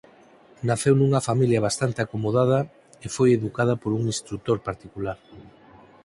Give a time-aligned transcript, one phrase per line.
[0.67, 2.59] Naceu nunha familia bastante acomodada
[3.05, 5.17] e foi educada por un instrutor particular.